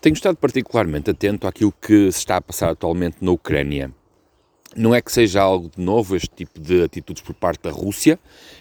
Tenho 0.00 0.14
estado 0.14 0.36
particularmente 0.36 1.10
atento 1.10 1.46
àquilo 1.46 1.74
que 1.78 2.10
se 2.10 2.20
está 2.20 2.38
a 2.38 2.40
passar 2.40 2.70
atualmente 2.70 3.18
na 3.20 3.32
Ucrânia. 3.32 3.92
Não 4.74 4.94
é 4.94 5.02
que 5.02 5.12
seja 5.12 5.42
algo 5.42 5.70
de 5.76 5.82
novo 5.82 6.16
este 6.16 6.30
tipo 6.30 6.58
de 6.58 6.82
atitudes 6.82 7.22
por 7.22 7.34
parte 7.34 7.64
da 7.64 7.70
Rússia 7.70 8.18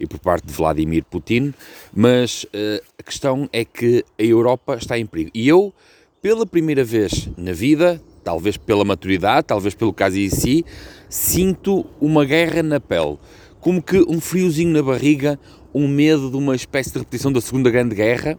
e 0.00 0.08
por 0.08 0.18
parte 0.18 0.48
de 0.48 0.52
Vladimir 0.52 1.04
Putin, 1.04 1.54
mas 1.94 2.42
uh, 2.44 2.82
a 2.98 3.02
questão 3.04 3.48
é 3.52 3.64
que 3.64 4.04
a 4.18 4.22
Europa 4.24 4.74
está 4.74 4.98
em 4.98 5.06
perigo. 5.06 5.30
E 5.32 5.46
eu, 5.46 5.72
pela 6.20 6.44
primeira 6.44 6.82
vez 6.82 7.28
na 7.36 7.52
vida, 7.52 8.02
talvez 8.24 8.56
pela 8.56 8.84
maturidade, 8.84 9.46
talvez 9.46 9.72
pelo 9.72 9.92
caso 9.92 10.18
em 10.18 10.30
si, 10.30 10.64
sinto 11.08 11.86
uma 12.00 12.24
guerra 12.24 12.60
na 12.60 12.80
pele. 12.80 13.18
Como 13.60 13.80
que 13.80 14.00
um 14.00 14.20
friozinho 14.20 14.72
na 14.72 14.82
barriga, 14.82 15.38
um 15.72 15.86
medo 15.86 16.28
de 16.28 16.36
uma 16.36 16.56
espécie 16.56 16.92
de 16.92 16.98
repetição 16.98 17.30
da 17.30 17.40
Segunda 17.40 17.70
Grande 17.70 17.94
Guerra 17.94 18.36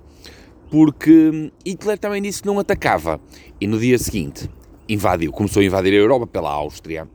porque 0.72 1.52
Hitler 1.66 2.00
também 2.00 2.22
disse 2.22 2.42
que 2.42 2.48
não 2.48 2.58
atacava 2.58 3.20
e 3.60 3.68
no 3.68 3.78
dia 3.78 4.00
seguinte 4.00 4.50
invadiu, 4.88 5.32
começou 5.32 5.62
a 5.62 5.66
invadir 5.66 5.93
a 5.93 5.98
Europa 5.98 6.25
pela 6.25 6.50
Áustria. 6.50 7.07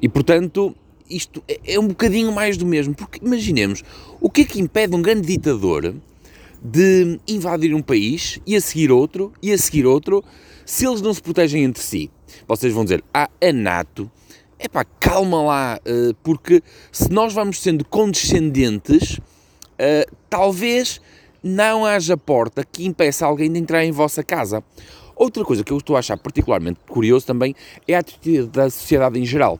E 0.00 0.08
portanto, 0.08 0.76
isto 1.08 1.42
é, 1.48 1.74
é 1.74 1.80
um 1.80 1.88
bocadinho 1.88 2.30
mais 2.30 2.56
do 2.58 2.66
mesmo, 2.66 2.94
porque 2.94 3.18
imaginemos, 3.24 3.82
o 4.20 4.30
que 4.30 4.42
é 4.42 4.44
que 4.44 4.60
impede 4.60 4.94
um 4.94 5.00
grande 5.00 5.26
ditador 5.26 5.94
de 6.62 7.18
invadir 7.26 7.74
um 7.74 7.82
país 7.82 8.38
e 8.46 8.54
a 8.54 8.60
seguir 8.60 8.92
outro 8.92 9.32
e 9.42 9.52
a 9.52 9.58
seguir 9.58 9.86
outro 9.86 10.22
se 10.64 10.86
eles 10.86 11.00
não 11.00 11.14
se 11.14 11.22
protegem 11.22 11.64
entre 11.64 11.82
si? 11.82 12.10
Vocês 12.46 12.74
vão 12.74 12.84
dizer, 12.84 13.02
ah, 13.12 13.30
a 13.40 13.52
NATO, 13.52 14.10
é 14.58 14.68
pá, 14.68 14.84
calma 14.84 15.42
lá, 15.42 15.80
eh, 15.84 16.14
porque 16.22 16.62
se 16.90 17.10
nós 17.10 17.32
vamos 17.32 17.60
sendo 17.60 17.84
condescendentes, 17.84 19.18
eh, 19.78 20.06
talvez 20.28 21.00
não 21.42 21.84
haja 21.84 22.16
porta 22.16 22.64
que 22.64 22.84
impeça 22.84 23.26
alguém 23.26 23.50
de 23.50 23.58
entrar 23.58 23.84
em 23.84 23.90
vossa 23.90 24.22
casa. 24.22 24.62
Outra 25.14 25.44
coisa 25.44 25.62
que 25.62 25.72
eu 25.72 25.78
estou 25.78 25.96
a 25.96 25.98
achar 25.98 26.16
particularmente 26.16 26.80
curioso 26.88 27.26
também 27.26 27.54
é 27.86 27.94
a 27.94 27.98
atitude 27.98 28.46
da 28.48 28.68
sociedade 28.70 29.18
em 29.18 29.24
geral 29.24 29.58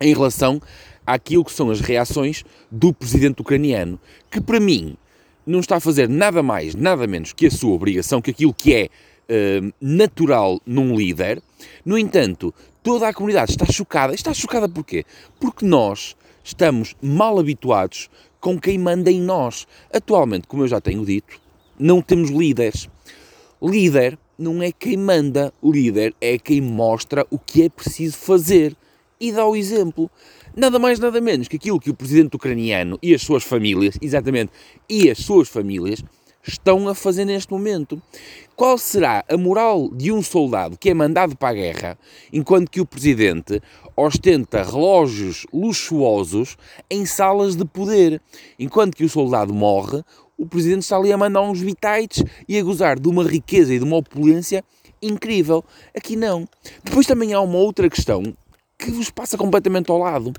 em 0.00 0.14
relação 0.14 0.60
àquilo 1.06 1.44
que 1.44 1.52
são 1.52 1.70
as 1.70 1.80
reações 1.80 2.44
do 2.70 2.92
presidente 2.92 3.42
ucraniano, 3.42 4.00
que 4.30 4.40
para 4.40 4.58
mim 4.58 4.96
não 5.46 5.60
está 5.60 5.76
a 5.76 5.80
fazer 5.80 6.08
nada 6.08 6.42
mais, 6.42 6.74
nada 6.74 7.06
menos 7.06 7.32
que 7.32 7.46
a 7.46 7.50
sua 7.50 7.72
obrigação, 7.72 8.22
que 8.22 8.30
aquilo 8.30 8.54
que 8.54 8.74
é 8.74 8.84
uh, 8.86 9.72
natural 9.80 10.60
num 10.64 10.94
líder. 10.96 11.42
No 11.84 11.98
entanto, 11.98 12.54
toda 12.82 13.08
a 13.08 13.12
comunidade 13.12 13.50
está 13.50 13.66
chocada. 13.66 14.14
Está 14.14 14.32
chocada 14.32 14.68
porquê? 14.68 15.04
Porque 15.38 15.66
nós 15.66 16.16
estamos 16.44 16.94
mal 17.02 17.38
habituados 17.38 18.08
com 18.40 18.58
quem 18.58 18.78
manda 18.78 19.10
em 19.10 19.20
nós. 19.20 19.66
Atualmente, 19.92 20.46
como 20.46 20.62
eu 20.62 20.68
já 20.68 20.80
tenho 20.80 21.04
dito, 21.04 21.40
não 21.78 22.00
temos 22.00 22.30
líderes. 22.30 22.88
Líder 23.62 24.18
não 24.38 24.62
é 24.62 24.72
quem 24.72 24.96
manda, 24.96 25.52
líder 25.62 26.14
é 26.20 26.38
quem 26.38 26.60
mostra 26.60 27.26
o 27.30 27.38
que 27.38 27.62
é 27.62 27.68
preciso 27.68 28.16
fazer 28.16 28.74
e 29.20 29.30
dá 29.30 29.46
o 29.46 29.54
exemplo. 29.54 30.10
Nada 30.56 30.78
mais, 30.78 30.98
nada 30.98 31.20
menos 31.20 31.46
que 31.46 31.56
aquilo 31.56 31.78
que 31.78 31.90
o 31.90 31.94
presidente 31.94 32.34
ucraniano 32.34 32.98
e 33.02 33.14
as 33.14 33.22
suas 33.22 33.44
famílias, 33.44 33.98
exatamente, 34.00 34.50
e 34.88 35.10
as 35.10 35.18
suas 35.18 35.48
famílias, 35.48 36.02
estão 36.46 36.88
a 36.88 36.94
fazer 36.94 37.24
neste 37.24 37.52
momento. 37.52 38.00
Qual 38.56 38.76
será 38.76 39.24
a 39.28 39.36
moral 39.36 39.88
de 39.90 40.12
um 40.12 40.22
soldado 40.22 40.76
que 40.76 40.90
é 40.90 40.94
mandado 40.94 41.36
para 41.36 41.48
a 41.48 41.54
guerra, 41.54 41.98
enquanto 42.32 42.70
que 42.70 42.80
o 42.80 42.86
presidente 42.86 43.60
ostenta 43.96 44.62
relógios 44.62 45.46
luxuosos 45.52 46.56
em 46.90 47.06
salas 47.06 47.56
de 47.56 47.64
poder? 47.64 48.20
Enquanto 48.58 48.96
que 48.96 49.04
o 49.04 49.08
soldado 49.08 49.54
morre, 49.54 50.02
o 50.36 50.46
presidente 50.46 50.82
está 50.82 50.96
ali 50.96 51.12
a 51.12 51.18
mandar 51.18 51.42
uns 51.42 51.62
bitites 51.62 52.24
e 52.48 52.58
a 52.58 52.62
gozar 52.62 52.98
de 52.98 53.08
uma 53.08 53.24
riqueza 53.24 53.74
e 53.74 53.78
de 53.78 53.84
uma 53.84 53.96
opulência 53.96 54.64
incrível. 55.02 55.64
Aqui 55.94 56.16
não. 56.16 56.48
Depois 56.84 57.06
também 57.06 57.32
há 57.32 57.40
uma 57.40 57.58
outra 57.58 57.88
questão 57.88 58.22
que 58.78 58.90
vos 58.90 59.10
passa 59.10 59.36
completamente 59.36 59.90
ao 59.90 59.98
lado 59.98 60.32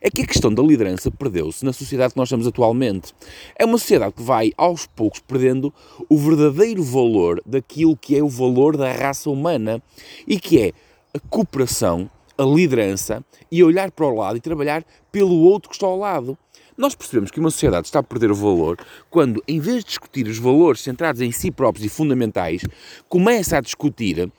é 0.00 0.10
que 0.10 0.22
a 0.22 0.26
questão 0.26 0.52
da 0.52 0.62
liderança 0.62 1.10
perdeu-se 1.10 1.64
na 1.64 1.72
sociedade 1.72 2.14
que 2.14 2.18
nós 2.18 2.28
temos 2.28 2.46
atualmente. 2.46 3.14
É 3.58 3.64
uma 3.64 3.78
sociedade 3.78 4.14
que 4.14 4.22
vai, 4.22 4.52
aos 4.56 4.86
poucos, 4.86 5.20
perdendo 5.20 5.72
o 6.08 6.16
verdadeiro 6.16 6.82
valor 6.82 7.42
daquilo 7.44 7.96
que 7.96 8.16
é 8.16 8.22
o 8.22 8.28
valor 8.28 8.76
da 8.76 8.90
raça 8.90 9.28
humana 9.28 9.82
e 10.26 10.40
que 10.40 10.60
é 10.60 10.72
a 11.14 11.20
cooperação, 11.28 12.10
a 12.38 12.44
liderança 12.44 13.24
e 13.52 13.62
olhar 13.62 13.90
para 13.90 14.06
o 14.06 14.14
lado 14.14 14.36
e 14.36 14.40
trabalhar 14.40 14.84
pelo 15.12 15.40
outro 15.40 15.68
que 15.68 15.76
está 15.76 15.86
ao 15.86 15.98
lado. 15.98 16.38
Nós 16.76 16.94
percebemos 16.94 17.30
que 17.30 17.38
uma 17.38 17.50
sociedade 17.50 17.88
está 17.88 17.98
a 17.98 18.02
perder 18.02 18.30
o 18.30 18.34
valor 18.34 18.78
quando, 19.10 19.42
em 19.46 19.60
vez 19.60 19.84
de 19.84 19.88
discutir 19.90 20.26
os 20.26 20.38
valores 20.38 20.80
centrados 20.80 21.20
em 21.20 21.30
si 21.30 21.50
próprios 21.50 21.84
e 21.84 21.90
fundamentais, 21.90 22.62
começa 23.06 23.58
a 23.58 23.60
discutir 23.60 24.32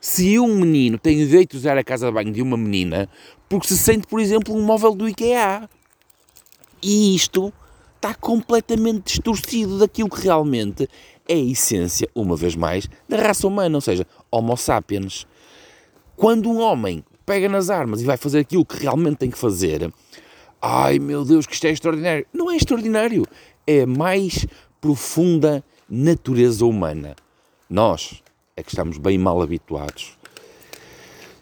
se 0.00 0.38
um 0.38 0.54
menino 0.56 0.98
tem 0.98 1.16
direito 1.16 1.52
de 1.52 1.58
usar 1.58 1.76
a 1.76 1.84
casa 1.84 2.06
de 2.06 2.12
banho 2.12 2.32
de 2.32 2.42
uma 2.42 2.56
menina 2.56 3.08
porque 3.48 3.66
se 3.66 3.78
sente, 3.78 4.06
por 4.06 4.20
exemplo, 4.20 4.54
um 4.54 4.62
móvel 4.62 4.94
do 4.94 5.08
IKEA. 5.08 5.68
E 6.82 7.14
isto 7.14 7.52
está 7.96 8.14
completamente 8.14 9.06
distorcido 9.06 9.78
daquilo 9.78 10.08
que 10.08 10.20
realmente 10.20 10.88
é 11.26 11.34
a 11.34 11.38
essência, 11.38 12.08
uma 12.14 12.36
vez 12.36 12.54
mais, 12.54 12.88
da 13.08 13.16
raça 13.16 13.46
humana, 13.46 13.76
ou 13.76 13.80
seja, 13.80 14.06
Homo 14.30 14.56
sapiens. 14.56 15.26
Quando 16.16 16.50
um 16.50 16.60
homem 16.60 17.04
pega 17.26 17.48
nas 17.48 17.70
armas 17.70 18.00
e 18.00 18.04
vai 18.04 18.16
fazer 18.16 18.40
aquilo 18.40 18.64
que 18.64 18.80
realmente 18.82 19.18
tem 19.18 19.30
que 19.30 19.38
fazer, 19.38 19.92
ai 20.60 20.98
meu 20.98 21.24
Deus, 21.24 21.46
que 21.46 21.54
isto 21.54 21.66
é 21.66 21.70
extraordinário. 21.70 22.26
Não 22.32 22.50
é 22.50 22.56
extraordinário, 22.56 23.26
é 23.66 23.82
a 23.82 23.86
mais 23.86 24.46
profunda 24.80 25.62
natureza 25.88 26.64
humana. 26.64 27.16
Nós 27.68 28.22
é 28.58 28.62
que 28.64 28.70
estamos 28.70 28.98
bem 28.98 29.16
mal 29.16 29.40
habituados. 29.40 30.18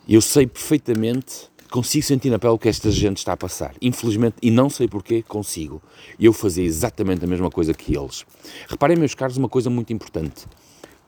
Eu 0.06 0.20
sei 0.20 0.46
perfeitamente 0.46 1.48
consigo 1.70 2.04
sentir 2.04 2.28
na 2.28 2.38
pele 2.38 2.52
o 2.52 2.58
que 2.58 2.68
esta 2.68 2.90
gente 2.90 3.16
está 3.16 3.32
a 3.32 3.36
passar. 3.38 3.74
Infelizmente, 3.80 4.36
e 4.42 4.50
não 4.50 4.68
sei 4.68 4.86
porquê, 4.86 5.22
consigo. 5.22 5.82
Eu 6.20 6.34
fazia 6.34 6.62
exatamente 6.62 7.24
a 7.24 7.26
mesma 7.26 7.50
coisa 7.50 7.72
que 7.72 7.96
eles. 7.96 8.26
Reparem, 8.68 8.98
meus 8.98 9.14
caros, 9.14 9.38
uma 9.38 9.48
coisa 9.48 9.70
muito 9.70 9.94
importante. 9.94 10.46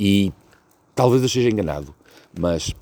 E 0.01 0.33
talvez 0.95 1.21
eu 1.21 1.27
esteja 1.27 1.51
enganado, 1.51 1.95
mas 2.39 2.75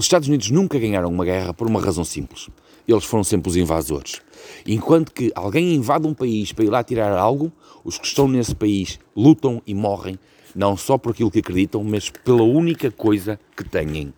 os 0.00 0.06
Estados 0.06 0.28
Unidos 0.28 0.50
nunca 0.50 0.78
ganharam 0.78 1.10
uma 1.10 1.26
guerra 1.26 1.52
por 1.52 1.66
uma 1.66 1.78
razão 1.78 2.06
simples. 2.06 2.48
Eles 2.88 3.04
foram 3.04 3.22
sempre 3.22 3.50
os 3.50 3.56
invasores. 3.58 4.22
Enquanto 4.66 5.12
que 5.12 5.30
alguém 5.34 5.74
invade 5.74 6.06
um 6.06 6.14
país 6.14 6.54
para 6.54 6.64
ir 6.64 6.70
lá 6.70 6.82
tirar 6.82 7.12
algo, 7.12 7.52
os 7.84 7.98
que 7.98 8.06
estão 8.06 8.26
nesse 8.26 8.54
país 8.54 8.98
lutam 9.14 9.60
e 9.66 9.74
morrem, 9.74 10.18
não 10.56 10.74
só 10.74 10.96
por 10.96 11.10
aquilo 11.12 11.30
que 11.30 11.40
acreditam, 11.40 11.84
mas 11.84 12.08
pela 12.08 12.42
única 12.42 12.90
coisa 12.90 13.38
que 13.54 13.62
têm 13.62 14.14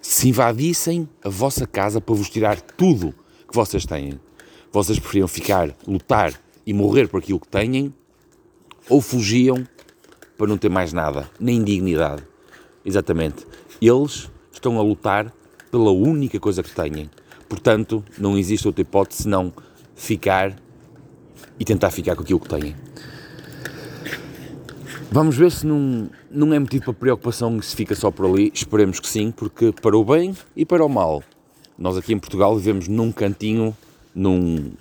se 0.00 0.28
invadissem 0.28 1.08
a 1.24 1.28
vossa 1.28 1.66
casa 1.66 2.00
para 2.00 2.14
vos 2.14 2.30
tirar 2.30 2.60
tudo 2.60 3.12
que 3.48 3.56
vocês 3.56 3.84
têm, 3.84 4.20
vocês 4.70 5.00
preferiam 5.00 5.26
ficar, 5.26 5.74
lutar 5.88 6.32
e 6.64 6.72
morrer 6.72 7.08
por 7.08 7.18
aquilo 7.18 7.40
que 7.40 7.48
têm, 7.48 7.92
ou 8.88 9.00
fugiam 9.00 9.66
para 10.38 10.46
não 10.46 10.56
ter 10.56 10.68
mais 10.68 10.92
nada, 10.92 11.28
nem 11.40 11.64
dignidade. 11.64 12.22
Exatamente. 12.84 13.44
Eles 13.82 14.30
estão 14.54 14.78
a 14.78 14.82
lutar 14.82 15.32
pela 15.70 15.90
única 15.90 16.38
coisa 16.38 16.62
que 16.62 16.70
têm. 16.70 17.10
Portanto, 17.48 18.04
não 18.18 18.38
existe 18.38 18.66
outra 18.66 18.82
hipótese 18.82 19.24
senão 19.24 19.52
ficar 19.94 20.56
e 21.58 21.64
tentar 21.64 21.90
ficar 21.90 22.16
com 22.16 22.22
aquilo 22.22 22.40
que 22.40 22.48
têm. 22.48 22.74
Vamos 25.10 25.36
ver 25.36 25.52
se 25.52 25.64
não, 25.64 26.10
não 26.30 26.52
é 26.52 26.58
motivo 26.58 26.86
para 26.86 26.94
preocupação 26.94 27.62
se 27.62 27.76
fica 27.76 27.94
só 27.94 28.10
por 28.10 28.26
ali. 28.26 28.50
Esperemos 28.52 28.98
que 28.98 29.08
sim, 29.08 29.30
porque 29.30 29.70
para 29.70 29.96
o 29.96 30.04
bem 30.04 30.34
e 30.56 30.64
para 30.66 30.84
o 30.84 30.88
mal. 30.88 31.22
Nós 31.78 31.96
aqui 31.96 32.12
em 32.12 32.18
Portugal 32.18 32.56
vivemos 32.56 32.88
num 32.88 33.12
cantinho, 33.12 33.76
num. 34.14 34.72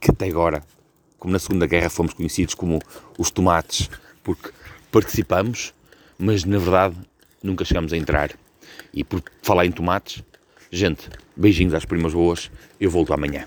que 0.00 0.10
até 0.10 0.28
agora, 0.28 0.62
como 1.18 1.32
na 1.32 1.38
Segunda 1.38 1.66
Guerra, 1.66 1.88
fomos 1.88 2.12
conhecidos 2.12 2.54
como 2.54 2.78
os 3.18 3.30
tomates, 3.30 3.88
porque 4.22 4.50
participamos, 4.92 5.72
mas 6.18 6.44
na 6.44 6.58
verdade 6.58 6.96
nunca 7.42 7.64
chegamos 7.64 7.92
a 7.92 7.96
entrar. 7.96 8.32
E 8.92 9.04
por 9.04 9.22
falar 9.42 9.66
em 9.66 9.72
tomates, 9.72 10.22
gente, 10.70 11.08
beijinhos 11.36 11.74
às 11.74 11.84
primas 11.84 12.14
boas, 12.14 12.50
eu 12.80 12.90
volto 12.90 13.12
amanhã. 13.12 13.44